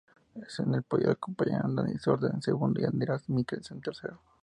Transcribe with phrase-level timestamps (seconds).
[0.57, 4.19] En el podio lo acompañaron Dani Sordo, segundo, y Andreas Mikkelsen, tercero.